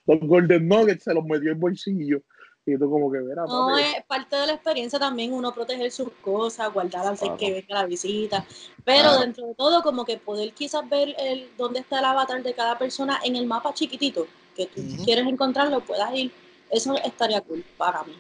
[0.07, 2.23] los Golden Nuggets, se los metió al bolsillo
[2.67, 3.49] Y tú como que verás.
[3.49, 7.37] No, es parte de la experiencia también uno proteger sus cosas, guardar antes Claro.
[7.39, 8.45] que venga la visita.
[8.85, 9.21] Pero Claro.
[9.21, 12.79] dentro de todo, como que poder quizás ver el, dónde está el avatar de cada
[12.79, 15.05] persona en el mapa chiquitito, que tú Ujú.
[15.05, 16.31] quieres encontrarlo, puedas ir.
[16.71, 18.15] Eso estaría cool para mí.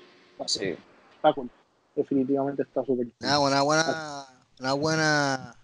[0.46, 0.74] Sí.
[1.16, 1.50] Está cool.
[1.94, 3.14] Definitivamente está súper cool.
[3.22, 4.26] Ah, una buena,
[4.58, 5.56] una buena,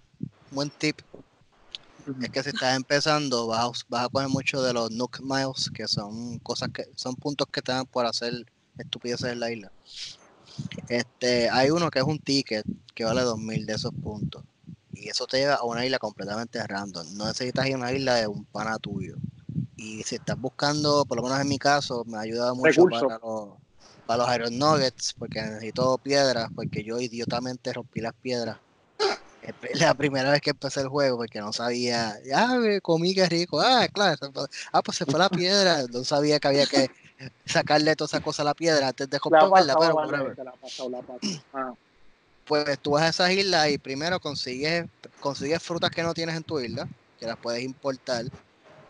[0.51, 1.01] buen tip
[2.21, 5.71] es que si estás empezando vas a, vas a coger mucho de los Nook Miles,
[5.75, 8.33] que son cosas que son puntos que te dan por hacer
[8.79, 9.73] estupideces en la isla.
[10.88, 12.64] Este, hay uno que es un ticket
[12.95, 14.42] que vale 2000 de esos puntos.
[14.92, 17.07] Y eso te lleva a una isla completamente random.
[17.16, 19.16] No necesitas ir a una isla de un pana tuyo.
[19.77, 23.19] Y si estás buscando, por lo menos en mi caso, me ha ayudado mucho para
[23.19, 23.51] los,
[24.07, 28.59] para los Iron Nuggets, porque necesito piedras, porque yo idiotamente rompí las piedras.
[29.75, 33.87] La primera vez que empecé el juego, porque no sabía, ah, comí qué rico, ah,
[33.93, 34.33] claro,
[34.73, 36.91] ah, pues se fue la piedra, no sabía que había que
[37.45, 40.35] sacarle toda esa cosa a la piedra antes de La ha romperla, pasado, pero
[41.03, 41.43] pasado.
[41.53, 41.73] Ah,
[42.45, 44.87] Pues tú vas a esas islas y primero consigues,
[45.21, 48.25] consigues frutas que no tienes en tu isla, que las puedes importar.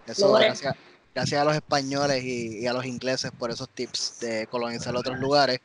[0.06, 0.74] Eso gracias,
[1.14, 5.18] gracias a los españoles y, y a los ingleses por esos tips de colonizar otros
[5.18, 5.60] lugares.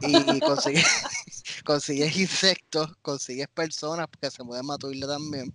[0.00, 0.84] Y consigues,
[1.64, 5.52] consigues insectos, consigues personas que se mueven a tu isla también.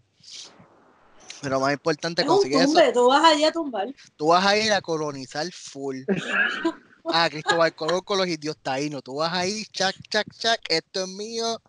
[1.41, 2.93] Pero más importante, Es un consigues eso.
[2.93, 3.87] tú vas allí a tumbar.
[4.17, 6.01] Tú vas a ir a colonizar full.
[7.11, 9.01] Ah, Cristóbal Colón con los indios taínos.
[9.01, 11.59] Tú vas a ir, chac, chac, chac, esto es mío.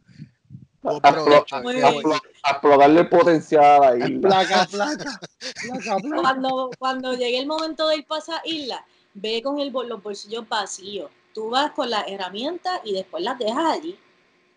[0.82, 1.56] Buen A, explo- provecho.
[1.56, 4.18] a- a- a explotarle potencial ahí.
[4.18, 5.20] placa, placa,
[5.62, 6.20] placa, placa.
[6.20, 10.46] Cuando, cuando llegue el momento de ir para esa isla, ve con el, los bolsillos
[10.46, 11.10] vacíos.
[11.32, 13.98] Tú vas con las herramientas y después las dejas allí.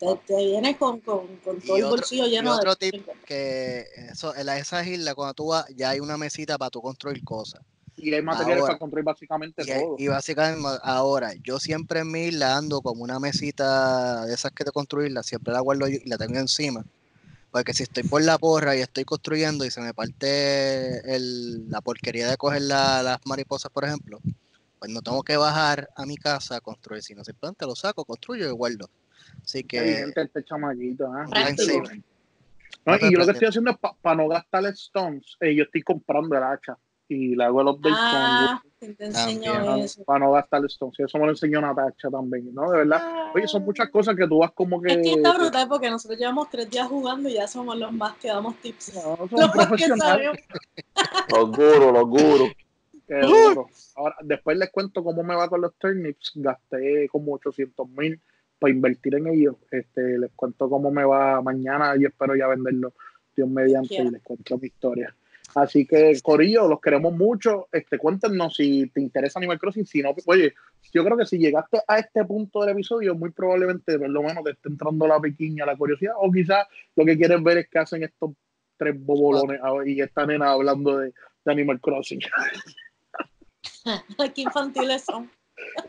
[0.03, 2.91] Te, te vienes con, con, con todo Y el otro- bolsillo y lleno otro de.
[2.91, 6.81] tip que eso, en esas islas, cuando tú vas, ya hay una mesita para tú
[6.81, 7.61] construir cosas.
[7.95, 8.73] Y hay materiales Ahora.
[8.73, 9.95] para construir básicamente Y, todo.
[9.99, 14.63] y básicamente ahora, yo siempre en mi isla ando como una mesita de esas que
[14.65, 16.83] te construirla, siempre la guardo yo y la tengo encima.
[17.51, 21.81] Porque si estoy por la porra y estoy construyendo y se me parte el- la
[21.81, 24.19] porquería de coger la- las mariposas, por ejemplo,
[24.79, 28.49] pues no tengo que bajar a mi casa a construir, sino simplemente lo saco, construyo
[28.49, 28.89] y guardo.
[29.43, 31.07] Así que este chamaquito.
[31.11, 31.25] ¿ah?
[31.29, 31.77] Práctico.
[31.79, 32.03] encima.
[32.85, 35.37] No, y yo lo que estoy haciendo es para no gastar stones.
[35.39, 39.85] eh, yo estoy comprando el hacha y le hago el update Ah, te enseño También.
[39.85, 40.03] eso.
[40.03, 40.99] para no gastar stones.
[40.99, 42.69] Y eso me lo enseñó Natacha también, ¿no?
[42.71, 43.31] De verdad.
[43.33, 44.91] Oye, son muchas cosas que tú vas como que.
[44.93, 48.15] Es que está brutal porque nosotros llevamos tres días jugando y ya somos los más
[48.17, 48.95] que damos tips.
[48.95, 50.31] No, son Los profesionales.
[51.29, 53.69] Los gurus, los duro.
[53.95, 56.31] Ahora, después les cuento cómo me va con los turnips.
[56.35, 58.19] Gasté como 800 mil
[58.63, 59.57] para invertir en ellos.
[59.69, 62.93] Este, les cuento cómo me va mañana y espero ya venderlo
[63.35, 64.05] Dios mediante Yeah.
[64.05, 65.13] y les cuento mi historia.
[65.55, 67.67] Así que, Corillo, los queremos mucho.
[67.73, 69.85] Este, cuéntenos si te interesa Animal Crossing.
[69.85, 70.53] Si no, oye,
[70.93, 74.45] yo creo que si llegaste a este punto del episodio, muy probablemente, por lo menos,
[74.45, 77.79] te esté entrando la piquiña, la curiosidad, o quizás lo que quieres ver es que
[77.79, 78.31] hacen estos
[78.77, 81.07] tres bobolones y esta nena hablando de,
[81.43, 82.21] de Animal Crossing.
[84.33, 85.29] Qué infantiles son.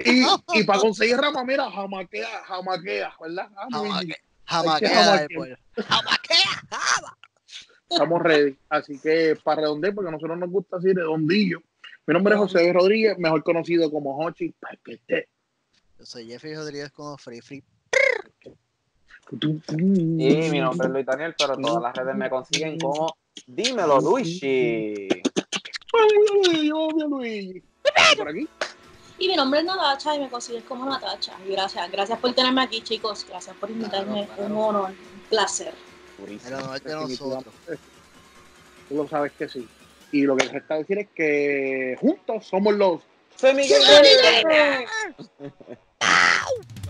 [0.05, 0.25] Y,
[0.61, 3.49] y para conseguir rama, mira, jamaquea, jamaquea, ¿verdad?
[3.57, 5.59] Ah, que después.
[5.87, 7.13] Jamás queda, jamás.
[7.89, 8.57] Estamos ready.
[8.69, 11.61] Así que para redondear, porque a nosotros nos gusta así redondillo.
[12.07, 15.29] Mi nombre es José Rodríguez, mejor conocido como Hochi Paquete.
[15.99, 17.65] Yo soy Jeffrey Rodríguez como Free Free.
[19.31, 25.09] Y mi nombre es Luis Daniel, pero todas las redes me consiguen como Dímelo Luigi.
[25.93, 27.63] Ay, obvio, Luigi.
[28.17, 28.49] Por aquí.
[29.19, 31.33] Y mi nombre es Natacha y me consigues como Natacha.
[31.47, 33.25] Y gracias, gracias por tenerme aquí, chicos.
[33.29, 34.27] Gracias por invitarme.
[34.27, 34.55] Claro, claro.
[34.55, 35.73] Un honor, un placer.
[36.47, 37.55] El honor de nosotros.
[38.89, 39.69] Tú lo sabes que sí.
[40.13, 43.01] Y lo que resta decir es que juntos somos los
[43.37, 43.83] Soy Miguel.